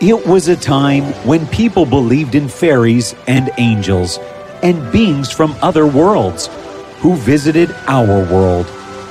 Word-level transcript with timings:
It 0.00 0.26
was 0.26 0.48
a 0.48 0.56
time 0.56 1.04
when 1.26 1.46
people 1.48 1.84
believed 1.84 2.34
in 2.34 2.48
fairies 2.48 3.14
and 3.26 3.50
angels 3.58 4.18
and 4.62 4.90
beings 4.90 5.30
from 5.30 5.54
other 5.60 5.86
worlds 5.86 6.48
who 7.00 7.16
visited 7.16 7.70
our 7.86 8.24
world 8.32 8.66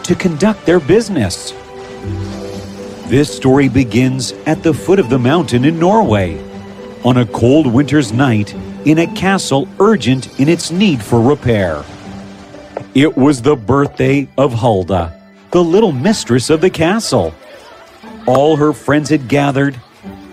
to 0.05 0.15
conduct 0.15 0.65
their 0.65 0.79
business. 0.79 1.51
This 3.07 3.31
story 3.31 3.69
begins 3.69 4.31
at 4.47 4.63
the 4.63 4.73
foot 4.73 4.97
of 4.97 5.11
the 5.11 5.19
mountain 5.19 5.63
in 5.63 5.77
Norway 5.77 6.43
on 7.03 7.17
a 7.17 7.27
cold 7.27 7.67
winter's 7.67 8.11
night 8.11 8.55
in 8.85 8.97
a 8.97 9.13
castle 9.13 9.67
urgent 9.79 10.39
in 10.39 10.49
its 10.49 10.71
need 10.71 11.03
for 11.03 11.21
repair. 11.21 11.83
It 12.95 13.15
was 13.15 13.43
the 13.43 13.55
birthday 13.55 14.27
of 14.39 14.53
Hulda, 14.53 15.21
the 15.51 15.63
little 15.63 15.91
mistress 15.91 16.49
of 16.49 16.61
the 16.61 16.71
castle. 16.71 17.35
All 18.25 18.55
her 18.55 18.73
friends 18.73 19.11
had 19.11 19.27
gathered 19.27 19.79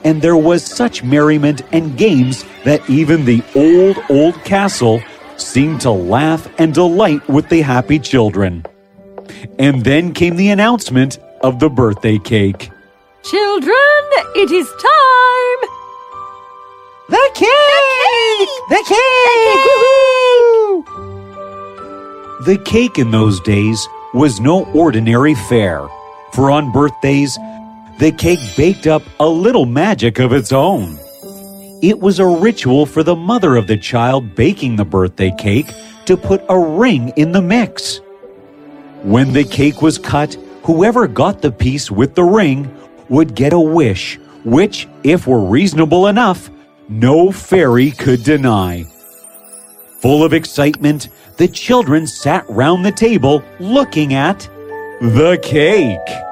and 0.07 0.23
there 0.23 0.37
was 0.37 0.65
such 0.65 1.03
merriment 1.03 1.63
and 1.73 1.99
games 1.99 2.45
that 2.65 2.89
even 2.89 3.25
the 3.25 3.43
old, 3.57 3.99
old 4.09 4.35
castle 4.45 5.03
seemed 5.37 5.81
to 5.81 5.91
laugh 5.91 6.49
and 6.59 6.73
delight 6.73 7.29
with 7.29 7.49
the 7.49 7.61
happy 7.61 7.99
children. 7.99 8.65
And 9.59 9.83
then 9.83 10.15
came 10.15 10.37
the 10.37 10.51
announcement 10.51 11.19
of 11.41 11.59
the 11.59 11.69
birthday 11.69 12.19
cake. 12.19 12.71
Children, 13.25 13.75
it 14.37 14.53
is 14.53 14.69
time! 14.69 15.71
The 17.09 17.31
cake! 17.35 17.49
The 18.71 18.85
cake! 18.87 18.87
The 18.87 18.87
cake 18.87 19.67
The 22.45 22.55
cake, 22.55 22.57
the 22.57 22.59
cake 22.65 22.99
in 22.99 23.11
those 23.11 23.41
days 23.41 23.89
was 24.15 24.39
no 24.39 24.67
ordinary 24.67 25.35
fare, 25.35 25.85
for 26.33 26.53
on 26.53 26.71
birthdays, 26.71 27.37
the 27.99 28.13
cake 28.13 28.41
baked 28.57 28.87
up 28.87 29.03
a 29.21 29.27
little 29.27 29.65
magic 29.65 30.19
of 30.19 30.33
its 30.33 30.53
own. 30.53 30.99
It 31.83 31.99
was 31.99 32.19
a 32.19 32.27
ritual 32.27 32.85
for 32.85 33.03
the 33.03 33.17
mother 33.17 33.57
of 33.57 33.67
the 33.67 33.77
child 33.77 34.35
baking 34.35 34.77
the 34.77 34.85
birthday 34.85 35.33
cake 35.39 35.73
to 36.05 36.17
put 36.17 36.45
a 36.49 36.59
ring 36.59 37.13
in 37.17 37.33
the 37.33 37.43
mix. 37.43 38.01
When 39.03 39.33
the 39.33 39.45
cake 39.45 39.83
was 39.83 39.99
cut, 39.99 40.35
whoever 40.63 41.07
got 41.07 41.41
the 41.41 41.53
piece 41.53 41.91
with 41.91 42.15
the 42.15 42.25
ring 42.25 42.75
would 43.09 43.35
get 43.35 43.53
a 43.53 43.61
wish, 43.61 44.19
which, 44.45 44.89
if 45.03 45.27
were 45.27 45.45
reasonable 45.45 46.09
enough, 46.09 46.51
no 46.89 47.31
fairy 47.31 47.93
could 47.93 48.23
deny. 48.25 48.85
Full 50.01 50.23
of 50.23 50.33
excitement, 50.33 51.09
the 51.37 51.49
children 51.49 52.07
sat 52.07 52.45
round 52.49 52.85
the 52.85 52.93
table 52.93 53.43
looking 53.59 54.15
at 54.15 54.41
the 55.01 55.39
cake. 55.43 56.26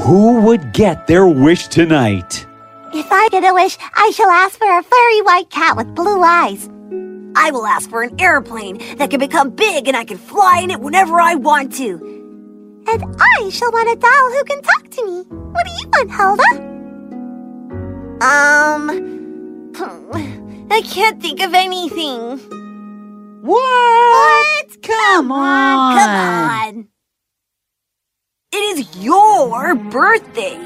Who 0.00 0.40
would 0.42 0.72
get 0.72 1.06
their 1.06 1.26
wish 1.26 1.68
tonight? 1.68 2.46
If 2.94 3.10
I 3.10 3.28
get 3.30 3.44
a 3.44 3.52
wish, 3.52 3.76
I 3.94 4.10
shall 4.14 4.30
ask 4.30 4.58
for 4.58 4.66
a 4.66 4.82
furry 4.82 5.20
white 5.22 5.50
cat 5.50 5.76
with 5.76 5.94
blue 5.94 6.22
eyes. 6.22 6.68
I 7.36 7.50
will 7.50 7.66
ask 7.66 7.90
for 7.90 8.02
an 8.02 8.18
airplane 8.20 8.78
that 8.96 9.10
can 9.10 9.20
become 9.20 9.50
big 9.50 9.86
and 9.88 9.96
I 9.96 10.04
can 10.04 10.16
fly 10.16 10.60
in 10.62 10.70
it 10.70 10.80
whenever 10.80 11.20
I 11.20 11.34
want 11.34 11.74
to. 11.74 11.94
And 12.90 13.04
I 13.20 13.50
shall 13.50 13.70
want 13.72 13.90
a 13.90 13.96
doll 13.96 14.32
who 14.32 14.44
can 14.44 14.62
talk 14.62 14.88
to 14.90 15.04
me. 15.04 15.22
What 15.52 15.66
do 15.66 15.72
you 15.72 15.88
want, 15.88 16.10
Hulda? 16.10 16.68
Um, 18.24 18.90
I 20.70 20.80
can't 20.82 21.20
think 21.20 21.42
of 21.42 21.54
anything. 21.54 22.38
What? 23.42 23.58
What? 23.58 24.82
Come 24.82 25.32
on. 25.32 25.98
Come 25.98 26.10
on. 26.10 26.88
It 28.50 28.78
is 28.78 29.04
your 29.04 29.27
birthday. 29.74 30.58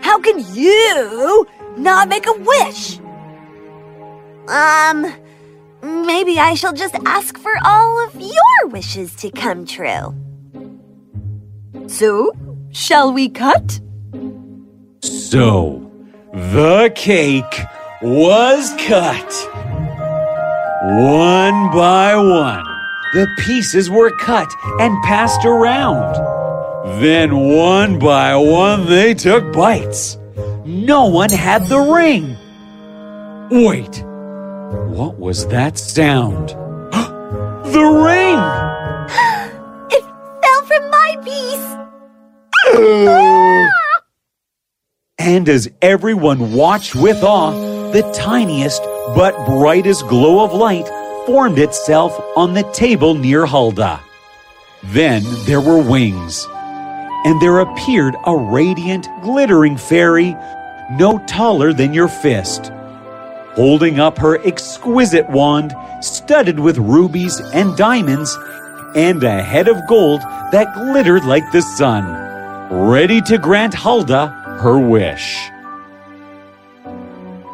How 0.00 0.18
can 0.20 0.38
you 0.54 1.46
not 1.76 2.08
make 2.08 2.26
a 2.26 2.32
wish? 2.32 2.98
Um, 4.48 5.12
maybe 5.82 6.38
I 6.38 6.54
shall 6.54 6.72
just 6.72 6.96
ask 7.06 7.38
for 7.38 7.52
all 7.64 8.06
of 8.06 8.20
your 8.20 8.68
wishes 8.68 9.14
to 9.16 9.30
come 9.30 9.66
true. 9.66 10.14
So, 11.86 12.32
shall 12.70 13.12
we 13.12 13.28
cut? 13.28 13.80
So, 15.02 15.90
the 16.32 16.92
cake 16.94 17.60
was 18.02 18.74
cut. 18.78 19.32
One 20.82 21.70
by 21.72 22.16
one, 22.16 22.64
the 23.12 23.28
pieces 23.38 23.90
were 23.90 24.10
cut 24.18 24.48
and 24.80 25.02
passed 25.04 25.44
around. 25.44 26.29
Then 26.84 27.36
one 27.36 27.98
by 27.98 28.34
one 28.36 28.86
they 28.86 29.12
took 29.12 29.52
bites. 29.52 30.16
No 30.64 31.08
one 31.08 31.28
had 31.28 31.66
the 31.66 31.78
ring. 31.78 32.38
Wait, 33.50 34.02
what 34.88 35.18
was 35.18 35.46
that 35.48 35.76
sound? 35.76 36.48
the 37.72 37.84
ring! 37.84 38.38
it 39.90 40.04
fell 40.42 40.62
from 40.64 40.90
my 40.90 41.16
piece. 41.22 41.66
and 45.18 45.50
as 45.50 45.70
everyone 45.82 46.54
watched 46.54 46.94
with 46.94 47.22
awe, 47.22 47.90
the 47.92 48.10
tiniest 48.14 48.82
but 49.14 49.34
brightest 49.44 50.08
glow 50.08 50.42
of 50.42 50.54
light 50.54 50.88
formed 51.26 51.58
itself 51.58 52.18
on 52.36 52.54
the 52.54 52.62
table 52.72 53.12
near 53.12 53.44
Hulda. 53.44 54.00
Then 54.82 55.22
there 55.44 55.60
were 55.60 55.82
wings 55.82 56.46
and 57.24 57.40
there 57.40 57.60
appeared 57.60 58.16
a 58.26 58.36
radiant, 58.36 59.06
glittering 59.22 59.76
fairy 59.76 60.36
no 60.90 61.18
taller 61.26 61.72
than 61.72 61.94
your 61.94 62.08
fist, 62.08 62.72
holding 63.54 64.00
up 64.00 64.18
her 64.18 64.44
exquisite 64.44 65.28
wand 65.30 65.74
studded 66.00 66.58
with 66.58 66.78
rubies 66.78 67.40
and 67.52 67.76
diamonds 67.76 68.36
and 68.96 69.22
a 69.22 69.42
head 69.42 69.68
of 69.68 69.86
gold 69.86 70.20
that 70.50 70.74
glittered 70.74 71.24
like 71.24 71.50
the 71.52 71.62
sun, 71.62 72.04
ready 72.88 73.20
to 73.20 73.38
grant 73.38 73.74
Hulda 73.74 74.28
her 74.60 74.78
wish. 74.78 75.48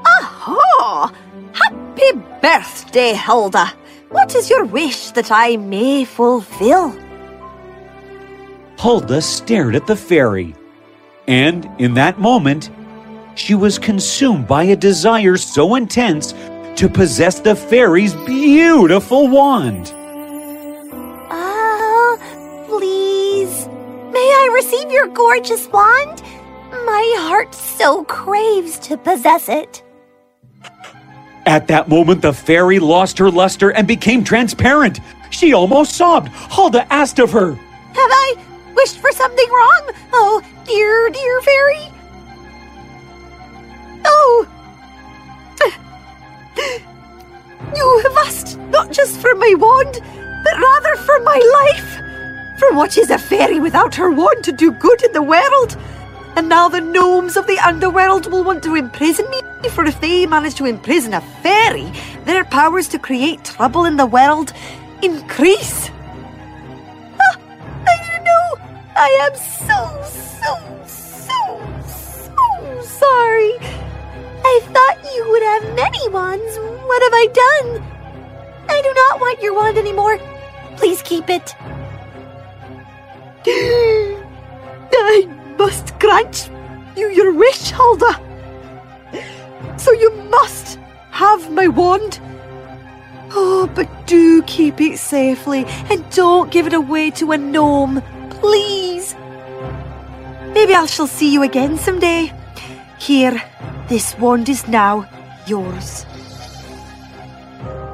Aha! 0.07 1.13
Happy 1.53 2.13
birthday, 2.41 3.15
Hulda! 3.15 3.73
What 4.09 4.35
is 4.35 4.49
your 4.49 4.65
wish 4.65 5.11
that 5.11 5.31
I 5.31 5.57
may 5.57 6.05
fulfill? 6.05 7.06
Hulda 8.79 9.23
stared 9.23 9.75
at 9.75 9.87
the 9.87 9.97
fairy, 9.97 10.55
and 11.27 11.69
in 11.79 11.95
that 11.95 12.19
moment, 12.19 12.71
she 13.35 13.55
was 13.55 13.79
consumed 13.79 14.47
by 14.47 14.65
a 14.65 14.77
desire 14.77 15.37
so 15.37 15.75
intense 15.75 16.33
to 16.77 16.89
possess 16.89 17.41
the 17.41 17.57
fairy's 17.57 18.15
beautiful 18.15 19.29
wand. 19.29 19.93
Ah, 21.31 22.13
uh, 22.13 22.67
please. 22.67 23.67
May 24.13 24.21
I 24.21 24.51
receive 24.55 24.91
your 24.91 25.09
gorgeous 25.09 25.69
wand? 25.69 26.23
My 26.71 27.15
heart 27.19 27.55
so 27.55 28.05
craves 28.05 28.79
to 28.81 28.97
possess 28.99 29.49
it. 29.49 29.83
At 31.47 31.69
that 31.69 31.89
moment, 31.89 32.23
the 32.23 32.33
fairy 32.33 32.79
lost 32.79 33.19
her 33.19 33.31
luster 33.31 33.71
and 33.71 33.87
became 33.87 34.25
transparent. 34.25 35.01
She 35.31 35.53
almost 35.53 35.93
sobbed. 35.93 36.29
Hulda 36.29 36.93
asked 36.93 37.19
of 37.19 37.31
her, 37.31 37.55
Have 37.55 37.59
I 37.97 38.35
wished 38.77 38.99
for 38.99 39.11
something 39.13 39.51
wrong? 39.51 39.91
Oh, 40.13 40.43
dear, 40.65 41.11
dear 41.11 41.41
fairy. 41.41 41.93
Oh. 44.05 44.47
You 47.75 48.01
have 48.05 48.17
asked 48.19 48.59
not 48.71 48.93
just 48.93 49.19
for 49.19 49.35
my 49.35 49.53
wand, 49.59 50.01
but 50.45 50.59
rather 50.59 50.97
for 50.97 51.19
my 51.21 51.41
life. 51.61 52.59
For 52.61 52.73
what 52.73 52.97
is 52.97 53.11
a 53.11 53.19
fairy 53.19 53.61
without 53.61 53.95
her 53.97 54.11
wand 54.11 54.45
to 54.45 54.53
do 54.53 54.71
good 54.71 55.03
in 55.03 55.13
the 55.13 55.23
world? 55.23 55.77
And 56.37 56.49
now 56.49 56.69
the 56.69 56.81
gnomes 56.81 57.37
of 57.37 57.47
the 57.47 57.59
underworld 57.59 58.31
will 58.31 58.45
want 58.45 58.63
to 58.65 58.77
imprison 58.77 59.29
me, 59.31 59.41
for 59.71 59.85
if 59.85 60.01
they 60.01 60.27
manage 60.27 60.55
to 60.57 60.67
imprison 60.67 61.15
a 61.15 61.21
fairy, 61.43 61.91
their 62.25 62.45
powers 62.45 62.89
to 62.89 62.99
create 62.99 63.45
trouble 63.45 63.85
in 63.85 63.97
the 63.97 64.07
world 64.07 64.53
increase. 65.03 65.91
I 68.99 69.09
am 69.29 69.35
so, 69.37 70.03
so, 70.09 70.53
so, 70.87 71.39
so 71.87 72.83
sorry. 72.83 73.53
I 74.43 74.61
thought 74.73 75.15
you 75.15 75.29
would 75.29 75.43
have 75.43 75.75
many 75.75 76.09
wands. 76.09 76.57
What 76.57 77.03
have 77.03 77.13
I 77.13 77.27
done? 77.27 77.83
I 78.71 78.81
do 78.81 78.93
not 78.95 79.21
want 79.21 79.43
your 79.43 79.55
wand 79.55 79.77
anymore. 79.77 80.19
Please 80.77 81.03
keep 81.03 81.29
it. 81.29 81.55
I 84.93 85.29
must 85.59 85.99
grant 85.99 86.51
you 86.97 87.11
your 87.11 87.35
wish, 87.35 87.73
Hulda. 87.73 88.19
So 89.77 89.93
you 89.93 90.11
must 90.31 90.79
have 91.11 91.53
my 91.53 91.69
wand. 91.69 92.19
Oh, 93.33 93.71
but 93.75 94.07
do 94.07 94.43
keep 94.45 94.81
it 94.81 94.99
safely 94.99 95.67
and 95.91 96.09
don't 96.11 96.51
give 96.51 96.67
it 96.67 96.73
away 96.73 97.11
to 97.11 97.33
a 97.33 97.39
gnome, 97.39 98.03
please. 98.47 99.15
Maybe 100.55 100.75
I 100.75 100.87
shall 100.87 101.09
see 101.09 101.33
you 101.33 101.43
again 101.43 101.77
someday. 101.77 102.33
Here, 102.99 103.43
this 103.89 104.17
wand 104.19 104.49
is 104.49 104.67
now 104.69 105.09
yours. 105.47 106.07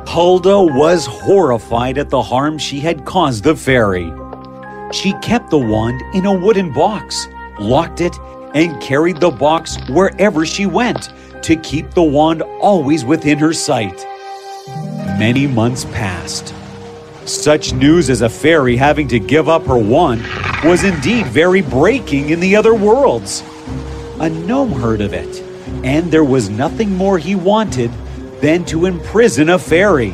Hulda 0.06 0.60
was 0.62 1.06
horrified 1.06 1.96
at 1.96 2.10
the 2.10 2.22
harm 2.22 2.58
she 2.58 2.80
had 2.80 3.06
caused 3.06 3.44
the 3.44 3.56
fairy. 3.56 4.12
She 4.92 5.14
kept 5.22 5.48
the 5.48 5.64
wand 5.72 6.02
in 6.14 6.26
a 6.26 6.38
wooden 6.44 6.70
box, 6.70 7.28
locked 7.58 8.02
it, 8.02 8.14
and 8.54 8.80
carried 8.82 9.20
the 9.20 9.30
box 9.30 9.78
wherever 9.88 10.44
she 10.44 10.66
went 10.66 11.12
to 11.42 11.56
keep 11.56 11.90
the 11.92 12.02
wand 12.02 12.42
always 12.60 13.06
within 13.06 13.38
her 13.38 13.54
sight. 13.54 14.06
Many 15.18 15.46
months 15.46 15.86
passed. 15.86 16.54
Such 17.24 17.72
news 17.72 18.10
as 18.10 18.20
a 18.20 18.28
fairy 18.28 18.76
having 18.76 19.06
to 19.08 19.20
give 19.20 19.48
up 19.48 19.64
her 19.66 19.78
wand 19.78 20.22
was 20.64 20.82
indeed 20.82 21.26
very 21.26 21.62
breaking 21.62 22.30
in 22.30 22.40
the 22.40 22.56
other 22.56 22.74
worlds. 22.74 23.44
A 24.18 24.28
gnome 24.28 24.72
heard 24.72 25.00
of 25.00 25.12
it, 25.12 25.40
and 25.84 26.10
there 26.10 26.24
was 26.24 26.50
nothing 26.50 26.96
more 26.96 27.18
he 27.18 27.36
wanted 27.36 27.92
than 28.40 28.64
to 28.66 28.86
imprison 28.86 29.50
a 29.50 29.58
fairy. 29.58 30.12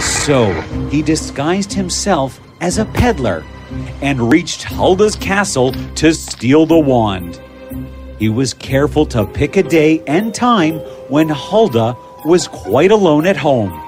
So 0.00 0.50
he 0.90 1.00
disguised 1.00 1.72
himself 1.72 2.40
as 2.60 2.78
a 2.78 2.86
peddler 2.86 3.44
and 4.02 4.32
reached 4.32 4.64
Hulda's 4.64 5.14
castle 5.14 5.72
to 5.94 6.12
steal 6.12 6.66
the 6.66 6.78
wand. 6.78 7.40
He 8.18 8.28
was 8.28 8.52
careful 8.52 9.06
to 9.06 9.26
pick 9.26 9.56
a 9.56 9.62
day 9.62 10.02
and 10.08 10.34
time 10.34 10.78
when 11.08 11.28
Hulda 11.28 11.96
was 12.24 12.48
quite 12.48 12.90
alone 12.90 13.26
at 13.26 13.36
home. 13.36 13.85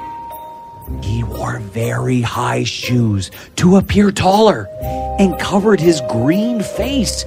He 1.03 1.23
wore 1.25 1.59
very 1.59 2.21
high 2.21 2.65
shoes 2.65 3.31
to 3.57 3.77
appear 3.77 4.11
taller 4.11 4.69
and 5.19 5.39
covered 5.39 5.81
his 5.81 6.01
green 6.09 6.63
face, 6.63 7.25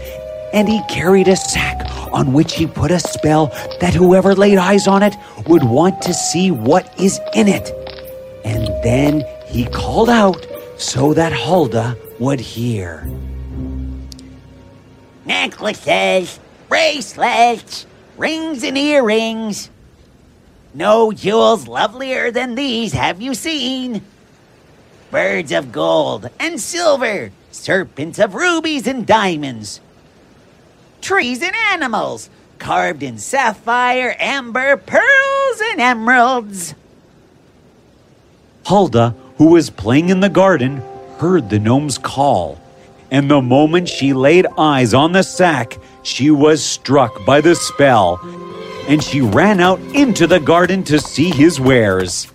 and 0.53 0.67
he 0.67 0.81
carried 0.89 1.27
a 1.27 1.35
sack 1.35 1.85
on 2.11 2.33
which 2.33 2.53
he 2.55 2.67
put 2.67 2.91
a 2.91 2.99
spell 2.99 3.47
that 3.79 3.93
whoever 3.93 4.35
laid 4.35 4.57
eyes 4.57 4.87
on 4.87 5.03
it 5.03 5.15
would 5.47 5.63
want 5.63 6.01
to 6.01 6.13
see 6.13 6.51
what 6.51 6.93
is 6.99 7.19
in 7.33 7.47
it. 7.47 7.71
And 8.43 8.67
then 8.83 9.23
he 9.47 9.65
called 9.65 10.09
out 10.09 10.45
so 10.77 11.13
that 11.13 11.31
Hulda 11.31 11.97
would 12.19 12.39
hear. 12.39 13.07
Necklaces, 15.25 16.39
bracelets, 16.67 17.85
rings 18.17 18.63
and 18.63 18.77
earrings. 18.77 19.69
No 20.73 21.11
jewels 21.11 21.67
lovelier 21.67 22.31
than 22.31 22.55
these 22.55 22.93
have 22.93 23.21
you 23.21 23.33
seen. 23.33 24.01
Birds 25.09 25.51
of 25.51 25.71
gold 25.71 26.29
and 26.39 26.59
silver, 26.59 27.31
serpents 27.51 28.19
of 28.19 28.35
rubies 28.35 28.87
and 28.87 29.05
diamonds. 29.05 29.81
Trees 31.01 31.41
and 31.41 31.55
animals, 31.71 32.29
carved 32.57 33.03
in 33.03 33.17
sapphire, 33.17 34.15
amber, 34.19 34.77
pearls, 34.77 35.61
and 35.71 35.81
emeralds. 35.81 36.75
Hulda, 38.65 39.15
who 39.37 39.47
was 39.47 39.69
playing 39.69 40.09
in 40.09 40.19
the 40.21 40.29
garden, 40.29 40.81
heard 41.17 41.49
the 41.49 41.59
gnome's 41.59 41.97
call. 41.97 42.61
And 43.09 43.29
the 43.29 43.41
moment 43.41 43.89
she 43.89 44.13
laid 44.13 44.47
eyes 44.57 44.93
on 44.93 45.11
the 45.11 45.23
sack, 45.23 45.77
she 46.03 46.31
was 46.31 46.63
struck 46.63 47.25
by 47.25 47.41
the 47.41 47.55
spell. 47.55 48.21
And 48.87 49.03
she 49.03 49.21
ran 49.21 49.59
out 49.59 49.79
into 49.93 50.27
the 50.27 50.39
garden 50.39 50.83
to 50.85 50.99
see 50.99 51.29
his 51.29 51.59
wares. 51.59 52.27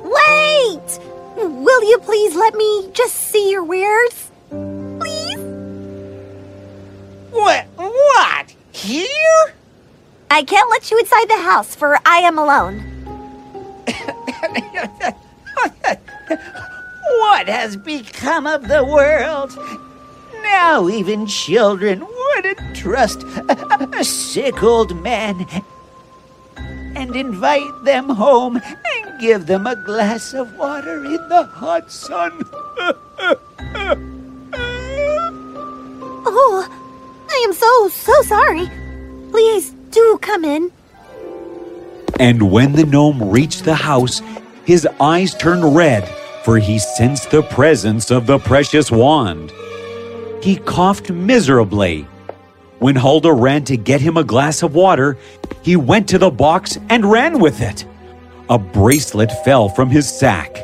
Wait! 0.00 0.98
Will 1.36 1.84
you 1.88 1.98
please 1.98 2.34
let 2.34 2.54
me 2.54 2.90
just 2.92 3.14
see 3.14 3.50
your 3.50 3.64
wares? 3.64 4.30
Please? 4.50 5.38
What? 7.30 7.66
What? 7.76 8.54
Here? 8.72 9.54
I 10.30 10.42
can't 10.42 10.68
let 10.70 10.90
you 10.90 10.98
inside 10.98 11.28
the 11.28 11.42
house, 11.42 11.74
for 11.74 11.98
I 12.04 12.18
am 12.18 12.38
alone. 12.38 12.84
What 17.18 17.48
has 17.48 17.76
become 17.76 18.46
of 18.46 18.68
the 18.68 18.84
world? 18.84 19.56
Now 20.42 20.88
even 20.88 21.26
children 21.26 22.06
wouldn't 22.06 22.76
trust 22.76 23.22
a, 23.22 23.88
a 23.92 24.04
sick 24.04 24.62
old 24.62 25.00
man 25.02 25.46
and 26.96 27.14
invite 27.14 27.84
them 27.84 28.08
home 28.08 28.56
and 28.56 29.20
give 29.20 29.46
them 29.46 29.66
a 29.66 29.76
glass 29.76 30.32
of 30.32 30.56
water 30.56 31.04
in 31.04 31.28
the 31.28 31.44
hot 31.44 31.92
sun. 31.92 32.42
Oh, 36.28 36.68
I 37.30 37.44
am 37.46 37.52
so, 37.52 37.88
so 37.88 38.22
sorry. 38.22 38.68
Please 39.30 39.70
do 39.90 40.18
come 40.20 40.44
in. 40.44 40.72
And 42.18 42.50
when 42.50 42.72
the 42.72 42.84
gnome 42.84 43.30
reached 43.30 43.64
the 43.64 43.74
house, 43.74 44.20
his 44.64 44.86
eyes 45.00 45.34
turned 45.34 45.76
red, 45.76 46.06
for 46.44 46.58
he 46.58 46.78
sensed 46.78 47.30
the 47.30 47.42
presence 47.42 48.10
of 48.10 48.26
the 48.26 48.38
precious 48.38 48.90
wand. 48.90 49.52
He 50.42 50.56
coughed 50.56 51.10
miserably. 51.10 52.06
When 52.78 52.94
Hulda 52.94 53.32
ran 53.32 53.64
to 53.64 53.76
get 53.78 54.02
him 54.02 54.18
a 54.18 54.24
glass 54.24 54.62
of 54.62 54.74
water, 54.74 55.16
he 55.62 55.76
went 55.76 56.08
to 56.10 56.18
the 56.18 56.30
box 56.30 56.76
and 56.90 57.10
ran 57.10 57.38
with 57.38 57.62
it. 57.62 57.86
A 58.50 58.58
bracelet 58.58 59.32
fell 59.44 59.70
from 59.70 59.88
his 59.88 60.06
sack. 60.06 60.58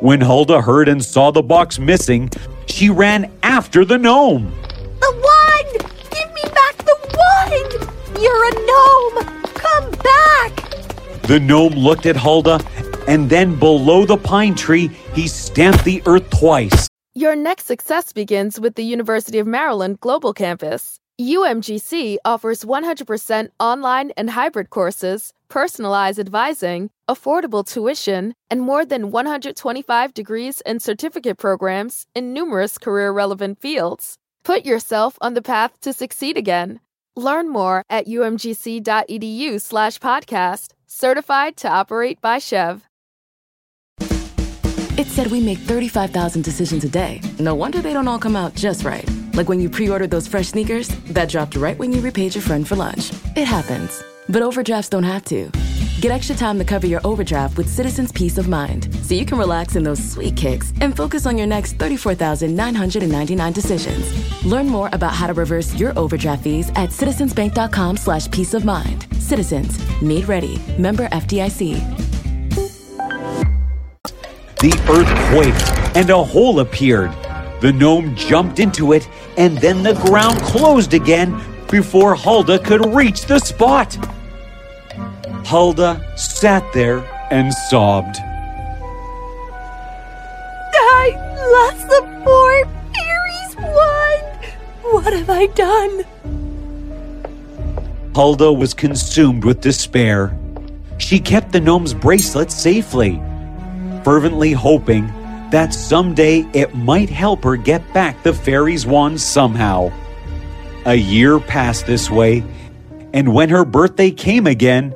When 0.00 0.20
Hulda 0.20 0.60
heard 0.60 0.88
and 0.88 1.04
saw 1.04 1.30
the 1.30 1.42
box 1.42 1.78
missing, 1.78 2.28
she 2.66 2.90
ran 2.90 3.30
after 3.44 3.84
the 3.84 3.98
gnome. 3.98 4.52
The 5.00 5.12
wand! 5.12 5.92
Give 6.10 6.32
me 6.34 6.42
back 6.42 6.76
the 6.78 6.96
wand! 7.16 7.88
You're 8.20 8.44
a 8.44 8.54
gnome! 8.66 9.44
Come 9.54 9.90
back! 10.02 11.22
The 11.22 11.38
gnome 11.38 11.74
looked 11.74 12.06
at 12.06 12.16
Hulda, 12.16 12.60
and 13.06 13.30
then 13.30 13.56
below 13.56 14.04
the 14.04 14.16
pine 14.16 14.56
tree, 14.56 14.88
he 15.14 15.28
stamped 15.28 15.84
the 15.84 16.02
earth 16.04 16.28
twice. 16.30 16.88
Your 17.14 17.36
next 17.36 17.66
success 17.66 18.12
begins 18.12 18.58
with 18.58 18.74
the 18.74 18.84
University 18.84 19.38
of 19.38 19.46
Maryland 19.46 20.00
Global 20.00 20.32
Campus. 20.34 20.98
UMGC 21.20 22.18
offers 22.24 22.64
100% 22.64 23.48
online 23.58 24.12
and 24.16 24.30
hybrid 24.30 24.70
courses, 24.70 25.32
personalized 25.48 26.20
advising, 26.20 26.90
affordable 27.08 27.66
tuition, 27.66 28.34
and 28.48 28.60
more 28.60 28.84
than 28.84 29.10
125 29.10 30.14
degrees 30.14 30.60
and 30.60 30.80
certificate 30.80 31.36
programs 31.36 32.06
in 32.14 32.32
numerous 32.32 32.78
career 32.78 33.10
relevant 33.10 33.60
fields. 33.60 34.16
Put 34.44 34.64
yourself 34.64 35.18
on 35.20 35.34
the 35.34 35.42
path 35.42 35.80
to 35.80 35.92
succeed 35.92 36.36
again. 36.36 36.78
Learn 37.16 37.48
more 37.48 37.82
at 37.90 38.06
umgc.edu 38.06 39.60
slash 39.60 39.98
podcast, 39.98 40.68
certified 40.86 41.56
to 41.56 41.68
operate 41.68 42.20
by 42.20 42.38
SCHEV. 42.38 42.82
It 44.96 45.06
said 45.08 45.32
we 45.32 45.40
make 45.40 45.58
35,000 45.58 46.42
decisions 46.42 46.84
a 46.84 46.88
day. 46.88 47.20
No 47.40 47.56
wonder 47.56 47.80
they 47.80 47.92
don't 47.92 48.06
all 48.06 48.20
come 48.20 48.36
out 48.36 48.54
just 48.54 48.84
right. 48.84 49.08
Like 49.38 49.48
when 49.48 49.60
you 49.60 49.70
pre 49.70 49.88
ordered 49.88 50.10
those 50.10 50.26
fresh 50.26 50.48
sneakers 50.48 50.88
that 51.14 51.28
dropped 51.28 51.54
right 51.54 51.78
when 51.78 51.92
you 51.92 52.00
repaid 52.00 52.34
your 52.34 52.42
friend 52.42 52.66
for 52.66 52.74
lunch. 52.74 53.12
It 53.36 53.44
happens. 53.44 54.02
But 54.28 54.42
overdrafts 54.42 54.88
don't 54.88 55.04
have 55.04 55.24
to. 55.26 55.48
Get 56.00 56.10
extra 56.10 56.34
time 56.34 56.58
to 56.58 56.64
cover 56.64 56.88
your 56.88 57.00
overdraft 57.04 57.56
with 57.56 57.68
Citizens 57.68 58.10
Peace 58.10 58.36
of 58.36 58.48
Mind 58.48 58.92
so 58.96 59.14
you 59.14 59.24
can 59.24 59.38
relax 59.38 59.76
in 59.76 59.84
those 59.84 60.02
sweet 60.02 60.36
kicks 60.36 60.72
and 60.80 60.96
focus 60.96 61.24
on 61.24 61.38
your 61.38 61.46
next 61.46 61.74
34,999 61.74 63.52
decisions. 63.52 64.44
Learn 64.44 64.66
more 64.66 64.90
about 64.92 65.14
how 65.14 65.28
to 65.28 65.34
reverse 65.34 65.72
your 65.76 65.96
overdraft 65.96 66.42
fees 66.42 66.70
at 66.70 66.90
citizensbank.com 66.90 67.96
slash 67.96 68.28
peace 68.32 68.54
of 68.54 68.64
mind. 68.64 69.06
Citizens, 69.20 69.78
made 70.02 70.26
ready. 70.26 70.60
Member 70.78 71.06
FDIC. 71.10 71.78
The 74.58 74.74
earth 74.90 75.12
quaked, 75.30 75.96
and 75.96 76.10
a 76.10 76.24
hole 76.24 76.58
appeared. 76.58 77.14
The 77.60 77.72
gnome 77.72 78.14
jumped 78.14 78.60
into 78.60 78.92
it, 78.92 79.08
and 79.36 79.58
then 79.58 79.82
the 79.82 79.94
ground 79.94 80.38
closed 80.42 80.94
again 80.94 81.40
before 81.68 82.14
Hulda 82.14 82.60
could 82.60 82.94
reach 82.94 83.26
the 83.26 83.40
spot. 83.40 83.96
Hulda 85.44 86.00
sat 86.16 86.64
there 86.72 86.98
and 87.30 87.52
sobbed. 87.52 88.16
I 90.74 91.10
lost 91.52 91.88
the 91.88 92.02
poor 92.24 92.64
fairy's 92.94 93.56
wand. 93.56 94.44
What 94.82 95.12
have 95.12 95.30
I 95.30 95.46
done? 95.46 96.04
Hulda 98.14 98.52
was 98.52 98.72
consumed 98.72 99.44
with 99.44 99.60
despair. 99.60 100.36
She 100.98 101.18
kept 101.18 101.52
the 101.52 101.60
gnome's 101.60 101.94
bracelet 101.94 102.52
safely, 102.52 103.20
fervently 104.04 104.52
hoping 104.52 105.12
that 105.50 105.72
someday 105.72 106.46
it 106.52 106.74
might 106.74 107.08
help 107.08 107.44
her 107.44 107.56
get 107.56 107.92
back 107.92 108.22
the 108.22 108.32
fairy's 108.32 108.86
wand 108.86 109.20
somehow. 109.20 109.90
A 110.84 110.94
year 110.94 111.38
passed 111.38 111.86
this 111.86 112.10
way, 112.10 112.44
and 113.12 113.34
when 113.34 113.48
her 113.48 113.64
birthday 113.64 114.10
came 114.10 114.46
again, 114.46 114.94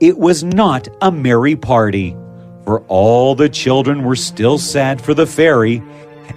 it 0.00 0.18
was 0.18 0.42
not 0.42 0.88
a 1.00 1.12
merry 1.12 1.56
party, 1.56 2.16
for 2.64 2.80
all 2.88 3.34
the 3.34 3.48
children 3.48 4.04
were 4.04 4.16
still 4.16 4.58
sad 4.58 5.00
for 5.00 5.14
the 5.14 5.26
fairy, 5.26 5.82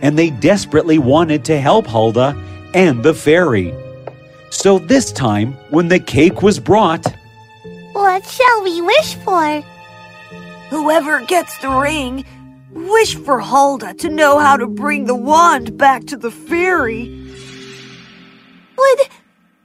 and 0.01 0.17
they 0.17 0.29
desperately 0.29 0.97
wanted 0.97 1.45
to 1.45 1.59
help 1.59 1.87
Hulda 1.87 2.35
and 2.73 3.03
the 3.03 3.13
fairy. 3.13 3.73
So 4.49 4.79
this 4.79 5.11
time, 5.11 5.53
when 5.69 5.87
the 5.87 5.99
cake 5.99 6.41
was 6.41 6.59
brought, 6.59 7.05
What 7.93 8.25
shall 8.25 8.63
we 8.63 8.81
wish 8.81 9.15
for? 9.15 9.61
Whoever 10.69 11.21
gets 11.21 11.57
the 11.59 11.69
ring, 11.69 12.25
wish 12.75 13.15
for 13.15 13.39
Hulda 13.39 13.93
to 13.95 14.09
know 14.09 14.37
how 14.37 14.57
to 14.57 14.67
bring 14.67 15.05
the 15.05 15.15
wand 15.15 15.77
back 15.77 16.05
to 16.07 16.17
the 16.17 16.29
fairy. 16.29 17.07
Would 18.77 18.99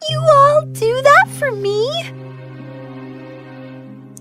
you 0.09 0.21
all 0.21 0.63
do 0.67 1.03
that 1.03 1.29
for 1.39 1.51
me? 1.51 1.91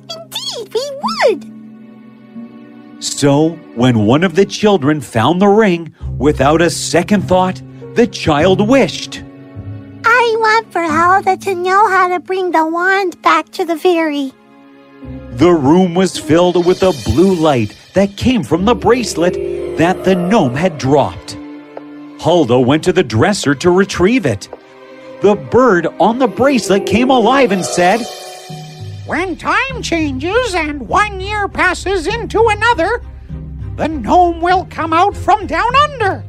Indeed, 0.09 0.73
we 0.73 0.91
would. 1.03 3.03
So, 3.03 3.49
when 3.75 4.05
one 4.05 4.23
of 4.23 4.35
the 4.35 4.45
children 4.45 5.01
found 5.01 5.41
the 5.41 5.47
ring, 5.47 5.93
without 6.17 6.61
a 6.61 6.69
second 6.69 7.21
thought, 7.21 7.61
the 7.93 8.07
child 8.07 8.67
wished. 8.67 9.23
I 10.03 10.35
want 10.39 10.71
for 10.71 10.83
Hulda 10.83 11.37
to 11.37 11.55
know 11.55 11.87
how 11.87 12.07
to 12.07 12.19
bring 12.19 12.51
the 12.51 12.65
wand 12.65 13.21
back 13.21 13.49
to 13.51 13.65
the 13.65 13.77
fairy. 13.77 14.33
The 15.31 15.51
room 15.51 15.93
was 15.93 16.17
filled 16.17 16.65
with 16.65 16.83
a 16.83 16.93
blue 17.05 17.35
light 17.35 17.75
that 17.93 18.17
came 18.17 18.43
from 18.43 18.65
the 18.65 18.75
bracelet 18.75 19.33
that 19.77 20.03
the 20.03 20.15
gnome 20.15 20.55
had 20.55 20.77
dropped. 20.77 21.37
Hulda 22.19 22.59
went 22.59 22.83
to 22.83 22.93
the 22.93 23.03
dresser 23.03 23.55
to 23.55 23.71
retrieve 23.71 24.25
it. 24.25 24.49
The 25.21 25.35
bird 25.35 25.87
on 25.99 26.19
the 26.19 26.27
bracelet 26.27 26.85
came 26.85 27.09
alive 27.09 27.51
and 27.51 27.63
said, 27.63 28.01
When 29.05 29.35
time 29.35 29.81
changes 29.81 30.55
and 30.55 30.87
one 30.87 31.19
year 31.19 31.47
passes 31.47 32.07
into 32.07 32.47
another, 32.47 33.01
the 33.75 33.87
gnome 33.87 34.41
will 34.41 34.67
come 34.69 34.93
out 34.93 35.15
from 35.15 35.47
down 35.47 35.75
under. 35.75 36.23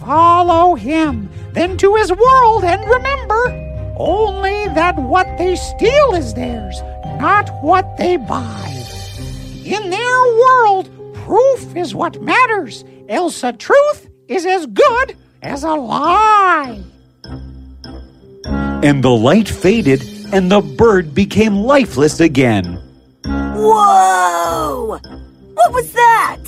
Follow 0.00 0.74
him, 0.74 1.28
then 1.52 1.76
to 1.78 1.94
his 1.94 2.10
world, 2.12 2.64
and 2.64 2.84
remember 2.88 3.94
only 3.96 4.66
that 4.74 4.96
what 4.96 5.26
they 5.38 5.54
steal 5.54 6.14
is 6.14 6.34
theirs, 6.34 6.80
not 7.20 7.48
what 7.62 7.96
they 7.96 8.16
buy. 8.16 8.73
In 9.64 9.90
their 9.90 10.22
world, 10.36 10.90
proof 11.14 11.74
is 11.76 11.94
what 11.94 12.20
matters, 12.22 12.84
else 13.08 13.42
a 13.42 13.52
truth 13.52 14.08
is 14.28 14.46
as 14.46 14.66
good 14.66 15.16
as 15.42 15.64
a 15.64 15.74
lie. 15.74 16.82
and 18.82 19.02
the 19.02 19.10
light 19.10 19.48
faded, 19.48 20.02
and 20.32 20.50
the 20.50 20.60
bird 20.60 21.14
became 21.14 21.56
lifeless 21.56 22.20
again. 22.20 22.78
Whoa! 23.24 24.98
What 25.54 25.72
was 25.72 25.92
that? 25.92 26.42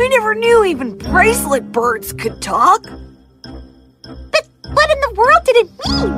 I 0.00 0.08
never 0.08 0.34
knew 0.34 0.64
even 0.64 0.96
bracelet 0.98 1.70
birds 1.72 2.12
could 2.14 2.40
talk. 2.40 2.82
But 2.82 4.48
what 4.72 4.90
in 4.90 5.00
the 5.00 5.14
world 5.16 5.44
did 5.44 5.56
it 5.56 5.70
mean? 5.88 6.12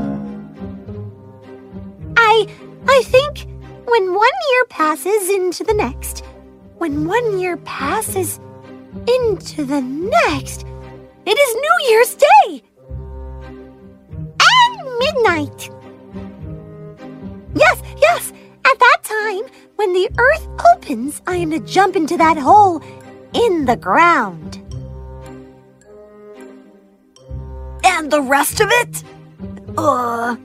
I 2.17 2.47
I 2.89 3.03
think 3.05 3.47
when 3.87 4.15
one 4.15 4.31
year 4.53 4.65
passes 4.69 5.31
into 5.31 5.65
the 5.65 5.75
next, 5.75 6.23
when 6.79 7.07
one 7.07 7.39
year 7.39 7.57
passes 7.59 8.39
into 9.07 9.65
the 9.65 9.81
next, 9.81 10.65
it 11.25 11.39
is 11.39 11.55
New 11.55 11.91
Year's 11.91 12.15
Day 12.15 12.63
and 14.53 14.99
midnight. 14.99 15.71
Yes, 17.55 17.83
yes. 18.01 18.33
At 18.65 18.79
that 18.79 18.99
time, 19.03 19.45
when 19.77 19.93
the 19.93 20.11
earth 20.19 20.49
opens, 20.75 21.23
I 21.27 21.37
am 21.37 21.51
to 21.51 21.61
jump 21.61 21.97
into 21.97 22.17
that 22.17 22.37
hole 22.37 22.83
in 23.33 23.65
the 23.65 23.77
ground. 23.77 24.63
And 27.85 28.11
the 28.11 28.21
rest 28.21 28.61
of 28.61 28.69
it? 28.71 29.05
Uh. 29.77 30.37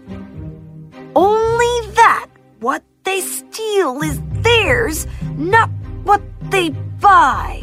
Only 1.16 1.92
that 1.96 2.28
what 2.60 2.84
they 3.04 3.20
steal 3.20 4.02
is 4.02 4.22
theirs, 4.44 5.08
not 5.36 5.70
what 6.04 6.22
they 6.50 6.70
buy. 7.00 7.62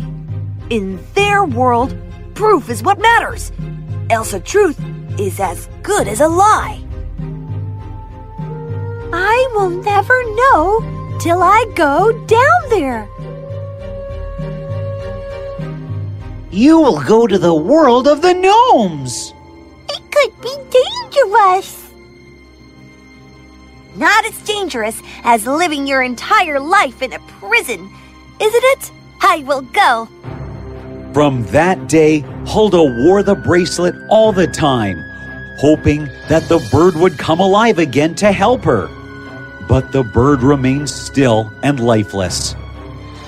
In 0.70 0.98
their 1.14 1.44
world, 1.44 1.96
proof 2.34 2.68
is 2.68 2.82
what 2.82 3.00
matters. 3.00 3.52
Else 4.10 4.32
a 4.32 4.40
truth 4.40 4.78
is 5.18 5.40
as 5.40 5.68
good 5.82 6.08
as 6.08 6.20
a 6.20 6.28
lie. 6.28 6.82
I 9.12 9.50
will 9.54 9.70
never 9.70 10.22
know 10.34 11.18
till 11.20 11.42
I 11.42 11.64
go 11.74 12.12
down 12.26 12.70
there. 12.70 13.08
You 16.50 16.80
will 16.80 17.02
go 17.02 17.26
to 17.26 17.38
the 17.38 17.54
world 17.54 18.08
of 18.08 18.22
the 18.22 18.34
gnomes. 18.34 19.32
It 19.88 20.02
could 20.10 20.40
be 20.40 20.54
dangerous. 20.70 21.90
Not 23.96 24.24
as 24.26 24.38
dangerous 24.42 25.02
as 25.24 25.46
living 25.46 25.86
your 25.86 26.02
entire 26.02 26.60
life 26.60 27.02
in 27.02 27.12
a 27.12 27.18
prison, 27.40 27.90
isn't 28.40 28.64
it? 28.64 28.92
I 29.20 29.42
will 29.46 29.62
go. 29.62 30.08
From 31.12 31.44
that 31.46 31.88
day, 31.88 32.20
Hulda 32.46 32.82
wore 32.82 33.22
the 33.22 33.34
bracelet 33.34 33.94
all 34.08 34.32
the 34.32 34.46
time, 34.46 35.02
hoping 35.58 36.04
that 36.28 36.48
the 36.48 36.66
bird 36.70 36.94
would 36.94 37.18
come 37.18 37.40
alive 37.40 37.78
again 37.78 38.14
to 38.16 38.30
help 38.30 38.62
her. 38.64 38.88
But 39.66 39.92
the 39.92 40.02
bird 40.02 40.42
remained 40.42 40.88
still 40.88 41.52
and 41.62 41.80
lifeless. 41.80 42.54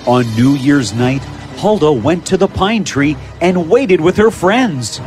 On 0.07 0.25
New 0.35 0.55
Year's 0.55 0.93
night, 0.93 1.21
Hulda 1.57 1.91
went 1.91 2.25
to 2.27 2.37
the 2.37 2.47
pine 2.47 2.83
tree 2.83 3.17
and 3.41 3.69
waited 3.69 4.01
with 4.01 4.17
her 4.17 4.31
friends. 4.31 4.99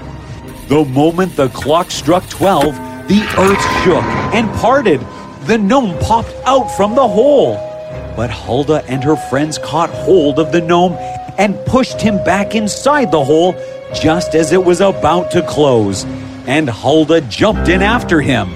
The 0.69 0.85
moment 0.85 1.37
the 1.37 1.49
clock 1.49 1.91
struck 1.91 2.29
12, 2.29 2.77
the 3.09 3.23
earth 3.39 3.83
shook 3.83 4.05
and 4.35 4.49
parted. 4.61 5.01
The 5.47 5.59
gnome 5.59 5.99
popped 5.99 6.35
out 6.47 6.69
from 6.77 6.95
the 6.95 7.07
hole. 7.07 7.74
But 8.17 8.31
Hulda 8.31 8.85
and 8.87 9.03
her 9.05 9.17
friends 9.17 9.59
caught 9.59 9.91
hold 9.91 10.39
of 10.39 10.53
the 10.53 10.61
gnome 10.61 10.95
and 11.39 11.59
pushed 11.67 12.01
him 12.01 12.23
back 12.25 12.55
inside 12.55 13.11
the 13.11 13.25
hole 13.25 13.55
just 13.95 14.35
as 14.35 14.53
it 14.53 14.65
was 14.65 14.81
about 14.81 15.31
to 15.33 15.43
close. 15.43 16.05
And 16.47 16.69
Hulda 16.69 17.23
jumped 17.23 17.69
in 17.69 17.83
after 17.83 18.21
him. 18.21 18.53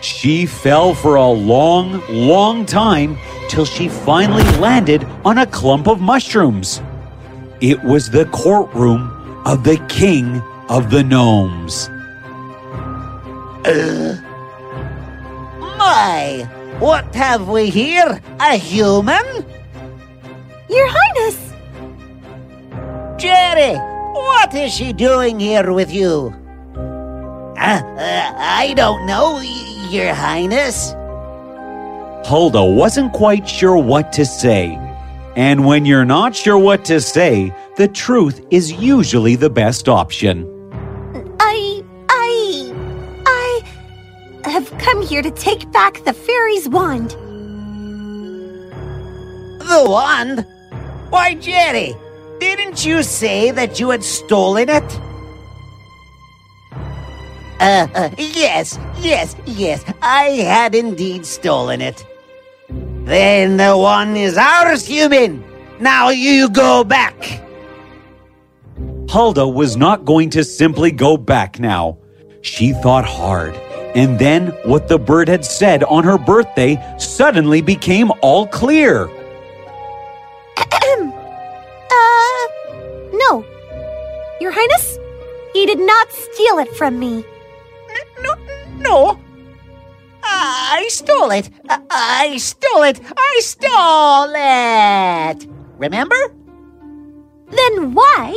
She 0.00 0.46
fell 0.46 0.94
for 0.94 1.16
a 1.16 1.28
long, 1.28 2.02
long 2.08 2.64
time 2.64 3.18
till 3.48 3.64
she 3.64 3.88
finally 3.88 4.44
landed 4.58 5.04
on 5.24 5.38
a 5.38 5.46
clump 5.46 5.88
of 5.88 6.00
mushrooms. 6.00 6.80
It 7.60 7.82
was 7.82 8.10
the 8.10 8.26
courtroom 8.26 9.10
of 9.44 9.64
the 9.64 9.78
king 9.88 10.42
of 10.68 10.90
the 10.90 11.02
gnomes. 11.02 11.88
Uh, 13.64 14.20
my, 15.58 16.48
what 16.78 17.14
have 17.14 17.48
we 17.48 17.70
here? 17.70 18.20
A 18.40 18.56
human? 18.56 19.24
Your 20.68 20.88
Highness, 20.90 21.52
Jerry, 23.18 23.76
what 24.12 24.52
is 24.54 24.72
she 24.74 24.92
doing 24.92 25.38
here 25.38 25.72
with 25.72 25.92
you? 25.92 26.34
Uh, 26.76 27.80
uh, 27.82 28.32
I 28.36 28.74
don't 28.76 29.06
know, 29.06 29.34
y- 29.34 29.88
Your 29.90 30.12
Highness. 30.12 30.92
Hulda 32.28 32.64
wasn't 32.64 33.12
quite 33.12 33.48
sure 33.48 33.78
what 33.78 34.12
to 34.14 34.24
say. 34.26 34.76
And 35.36 35.64
when 35.64 35.84
you're 35.86 36.04
not 36.04 36.34
sure 36.34 36.58
what 36.58 36.84
to 36.86 37.00
say, 37.00 37.54
the 37.76 37.86
truth 37.88 38.44
is 38.50 38.72
usually 38.72 39.36
the 39.36 39.50
best 39.50 39.88
option. 39.88 40.44
Here 45.06 45.22
to 45.22 45.30
take 45.30 45.70
back 45.72 46.04
the 46.04 46.12
fairy's 46.12 46.68
wand. 46.68 47.10
The 49.60 49.84
wand? 49.88 50.46
Why, 51.10 51.34
Jerry, 51.34 51.94
didn't 52.40 52.84
you 52.84 53.02
say 53.02 53.50
that 53.52 53.78
you 53.80 53.90
had 53.90 54.02
stolen 54.04 54.68
it? 54.68 55.00
Uh, 57.58 57.86
uh, 57.94 58.10
yes, 58.18 58.78
yes, 58.98 59.34
yes, 59.46 59.82
I 60.02 60.24
had 60.30 60.74
indeed 60.74 61.24
stolen 61.24 61.80
it. 61.80 62.04
Then 62.68 63.56
the 63.56 63.76
one 63.76 64.16
is 64.16 64.36
ours, 64.36 64.84
human. 64.84 65.42
Now 65.80 66.10
you 66.10 66.50
go 66.50 66.84
back. 66.84 67.42
Hulda 69.08 69.46
was 69.48 69.76
not 69.76 70.04
going 70.04 70.30
to 70.30 70.44
simply 70.44 70.90
go 70.90 71.16
back 71.16 71.58
now. 71.58 71.98
She 72.42 72.72
thought 72.72 73.04
hard, 73.04 73.54
and 73.96 74.18
then 74.18 74.48
what 74.64 74.88
the 74.88 74.98
bird 74.98 75.26
had 75.26 75.42
said 75.42 75.82
on 75.84 76.04
her 76.04 76.18
birthday 76.18 76.76
suddenly 76.98 77.62
became 77.62 78.12
all 78.20 78.46
clear. 78.46 79.06
uh, 80.58 81.06
no. 83.14 83.42
Your 84.38 84.52
Highness, 84.52 84.98
he 85.54 85.64
did 85.64 85.78
not 85.78 86.12
steal 86.12 86.58
it 86.58 86.68
from 86.76 86.98
me. 86.98 87.24
No, 88.20 88.34
no. 88.76 89.18
I 90.22 90.88
stole 90.90 91.30
it. 91.30 91.48
I 91.70 92.36
stole 92.36 92.82
it. 92.82 93.00
I 93.16 93.40
stole 93.40 94.34
it. 94.36 95.48
Remember? 95.78 96.34
Then 97.48 97.94
why 97.94 98.36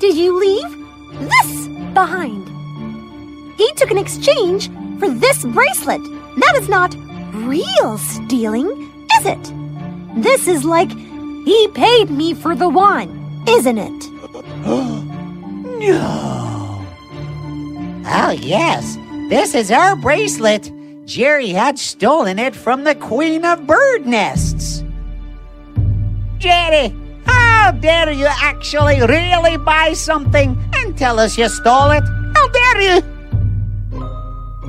did 0.00 0.18
you 0.18 0.38
leave 0.38 0.70
this 1.18 1.66
behind? 1.94 2.46
He 3.56 3.72
took 3.74 3.90
an 3.90 3.96
exchange 3.98 4.68
for 5.02 5.08
this 5.08 5.42
bracelet. 5.42 6.00
That 6.36 6.56
is 6.60 6.68
not 6.68 6.94
real 7.34 7.98
stealing, 7.98 8.68
is 9.18 9.26
it? 9.26 9.52
This 10.22 10.46
is 10.46 10.64
like 10.64 10.92
he 10.92 11.68
paid 11.74 12.08
me 12.08 12.34
for 12.34 12.54
the 12.54 12.68
wand, 12.68 13.10
isn't 13.48 13.78
it? 13.78 13.90
no. 14.64 15.08
Oh, 18.06 18.30
yes. 18.30 18.96
This 19.28 19.56
is 19.56 19.72
our 19.72 19.96
bracelet. 19.96 20.70
Jerry 21.04 21.48
had 21.48 21.80
stolen 21.80 22.38
it 22.38 22.54
from 22.54 22.84
the 22.84 22.94
Queen 22.94 23.44
of 23.44 23.66
Bird 23.66 24.06
Nests. 24.06 24.84
Jerry, 26.38 26.94
how 27.26 27.72
dare 27.72 28.12
you 28.12 28.28
actually 28.28 29.00
really 29.00 29.56
buy 29.56 29.94
something 29.94 30.56
and 30.76 30.96
tell 30.96 31.18
us 31.18 31.36
you 31.36 31.48
stole 31.48 31.90
it? 31.90 32.04
How 32.36 32.48
dare 32.50 32.80
you? 32.82 33.11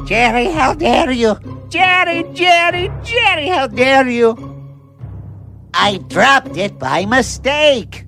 Jerry, 0.05 0.45
how 0.51 0.73
dare 0.73 1.11
you? 1.11 1.35
Jerry, 1.69 2.23
Jerry, 2.33 2.91
Jerry, 3.03 3.47
how 3.47 3.67
dare 3.67 4.09
you? 4.09 4.35
I 5.73 5.97
dropped 6.07 6.57
it 6.57 6.77
by 6.77 7.05
mistake. 7.05 8.05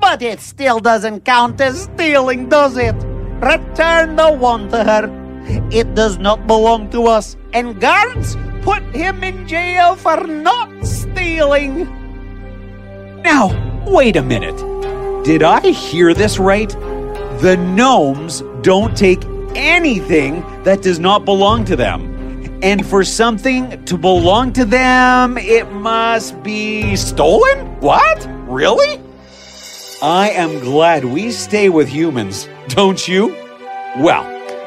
But 0.00 0.20
it 0.20 0.40
still 0.40 0.80
doesn't 0.80 1.24
count 1.24 1.60
as 1.60 1.84
stealing, 1.84 2.48
does 2.50 2.76
it? 2.76 2.94
Return 3.40 4.16
the 4.16 4.36
wand 4.38 4.70
to 4.70 4.84
her. 4.84 5.08
It 5.72 5.94
does 5.94 6.18
not 6.18 6.46
belong 6.46 6.90
to 6.90 7.04
us. 7.06 7.36
And 7.54 7.80
guards, 7.80 8.36
put 8.62 8.82
him 8.94 9.24
in 9.24 9.48
jail 9.48 9.96
for 9.96 10.26
not 10.26 10.86
stealing. 10.86 11.88
Now, 13.22 13.48
wait 13.86 14.16
a 14.16 14.22
minute. 14.22 14.56
Did 15.24 15.42
I 15.42 15.70
hear 15.70 16.12
this 16.12 16.38
right? 16.38 16.68
The 17.40 17.56
gnomes 17.56 18.42
don't 18.62 18.94
take 18.94 19.24
anything 19.56 20.40
that 20.64 20.82
does 20.82 20.98
not 20.98 21.24
belong 21.24 21.64
to 21.66 21.76
them. 21.76 22.12
And 22.62 22.86
for 22.86 23.04
something 23.04 23.84
to 23.84 23.98
belong 23.98 24.52
to 24.54 24.64
them, 24.64 25.36
it 25.36 25.70
must 25.72 26.42
be 26.42 26.96
stolen? 26.96 27.80
What? 27.80 28.26
Really? 28.46 29.00
I 30.02 30.30
am 30.30 30.60
glad 30.60 31.04
we 31.04 31.30
stay 31.30 31.68
with 31.68 31.88
humans, 31.88 32.48
don't 32.68 33.06
you? 33.06 33.28
Well, 33.98 34.24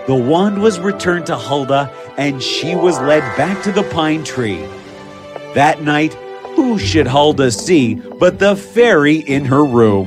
the 0.07 0.15
wand 0.15 0.61
was 0.61 0.79
returned 0.79 1.25
to 1.27 1.35
Hulda 1.35 1.91
and 2.17 2.41
she 2.41 2.75
was 2.75 2.99
led 2.99 3.21
back 3.35 3.61
to 3.63 3.71
the 3.71 3.83
pine 3.83 4.23
tree. 4.23 4.65
That 5.53 5.81
night, 5.81 6.13
who 6.55 6.79
should 6.79 7.07
Hulda 7.07 7.51
see 7.51 7.95
but 7.95 8.39
the 8.39 8.55
fairy 8.55 9.17
in 9.17 9.45
her 9.45 9.63
room? 9.63 10.05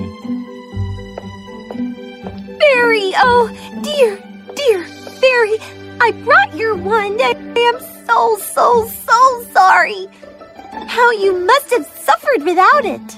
Fairy, 2.61 3.13
oh, 3.17 3.51
dear, 3.83 4.19
dear 4.71 4.85
fairy, 4.85 5.59
I 6.01 6.13
brought 6.25 6.55
your 6.55 6.77
wand. 6.77 7.21
I 7.21 7.31
am 7.31 7.81
so, 8.07 8.37
so, 8.39 8.87
so 8.87 9.45
sorry. 9.53 10.07
How 10.87 11.11
you 11.11 11.37
must 11.45 11.71
have 11.73 11.87
suffered 11.87 12.45
without 12.45 12.85
it. 12.85 13.09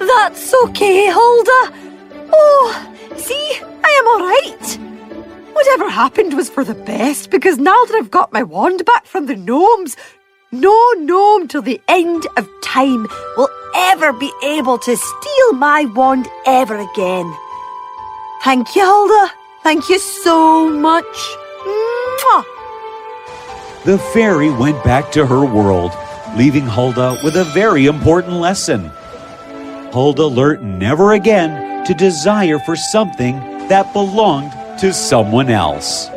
That's 0.00 0.54
okay, 0.64 1.06
Hulda. 1.08 1.72
Oh, 2.32 2.94
see, 3.16 3.60
I 3.84 3.90
am 4.00 4.08
all 4.08 4.26
right. 4.26 5.54
Whatever 5.54 5.88
happened 5.88 6.34
was 6.34 6.50
for 6.50 6.64
the 6.64 6.74
best 6.74 7.30
because 7.30 7.58
now 7.58 7.84
that 7.84 7.94
I've 7.94 8.10
got 8.10 8.32
my 8.32 8.42
wand 8.42 8.84
back 8.84 9.06
from 9.06 9.26
the 9.26 9.36
gnomes, 9.36 9.96
no 10.50 10.76
gnome 10.98 11.46
till 11.46 11.62
the 11.62 11.80
end 11.86 12.26
of 12.36 12.48
time 12.62 13.06
will 13.36 13.50
ever 13.76 14.12
be 14.12 14.32
able 14.42 14.78
to 14.78 14.96
steal 14.96 15.52
my 15.52 15.84
wand 15.94 16.26
ever 16.44 16.76
again. 16.76 17.32
Thank 18.42 18.76
you, 18.76 18.82
Hulda. 18.84 19.32
Thank 19.62 19.88
you 19.88 19.98
so 19.98 20.68
much. 20.70 21.04
Mwah. 21.66 22.44
The 23.84 23.98
fairy 24.12 24.50
went 24.50 24.82
back 24.84 25.10
to 25.12 25.26
her 25.26 25.44
world, 25.44 25.92
leaving 26.36 26.66
Hulda 26.66 27.18
with 27.24 27.36
a 27.36 27.44
very 27.52 27.86
important 27.86 28.34
lesson. 28.34 28.90
Hulda 29.92 30.26
learned 30.26 30.78
never 30.78 31.12
again 31.14 31.84
to 31.84 31.94
desire 31.94 32.58
for 32.60 32.76
something 32.76 33.38
that 33.68 33.92
belonged 33.92 34.52
to 34.78 34.92
someone 34.92 35.50
else. 35.50 36.08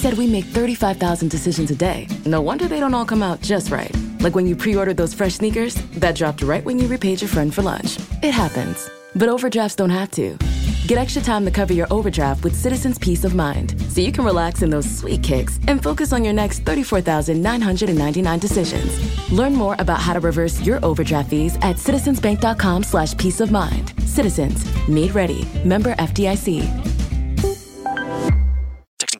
Said 0.00 0.14
we 0.16 0.26
make 0.26 0.46
35,000 0.46 1.28
decisions 1.28 1.70
a 1.70 1.76
day. 1.76 2.08
No 2.24 2.40
wonder 2.40 2.66
they 2.66 2.80
don't 2.80 2.94
all 2.94 3.04
come 3.04 3.22
out 3.22 3.42
just 3.42 3.70
right. 3.70 3.94
Like 4.20 4.34
when 4.34 4.46
you 4.46 4.56
pre 4.56 4.74
ordered 4.74 4.96
those 4.96 5.12
fresh 5.12 5.34
sneakers 5.34 5.74
that 5.98 6.14
dropped 6.14 6.42
right 6.42 6.64
when 6.64 6.78
you 6.78 6.88
repaid 6.88 7.20
your 7.20 7.28
friend 7.28 7.54
for 7.54 7.60
lunch. 7.62 7.98
It 8.22 8.32
happens. 8.32 8.88
But 9.14 9.28
overdrafts 9.28 9.76
don't 9.76 9.90
have 9.90 10.10
to. 10.12 10.38
Get 10.86 10.96
extra 10.96 11.20
time 11.20 11.44
to 11.44 11.50
cover 11.50 11.74
your 11.74 11.86
overdraft 11.90 12.42
with 12.42 12.56
Citizens 12.56 12.98
Peace 12.98 13.24
of 13.24 13.34
Mind 13.34 13.78
so 13.90 14.00
you 14.00 14.10
can 14.10 14.24
relax 14.24 14.62
in 14.62 14.70
those 14.70 14.90
sweet 14.90 15.22
kicks 15.22 15.60
and 15.68 15.82
focus 15.82 16.12
on 16.14 16.24
your 16.24 16.32
next 16.32 16.60
34,999 16.60 18.38
decisions. 18.38 19.30
Learn 19.30 19.54
more 19.54 19.76
about 19.78 20.00
how 20.00 20.14
to 20.14 20.20
reverse 20.20 20.62
your 20.62 20.82
overdraft 20.84 21.28
fees 21.28 21.56
at 21.56 21.76
citizensbank.com 21.76 22.82
slash 22.82 23.16
peace 23.18 23.40
of 23.40 23.52
mind. 23.52 23.92
Citizens, 24.04 24.64
made 24.88 25.14
ready. 25.14 25.46
Member 25.64 25.94
FDIC. 25.96 26.89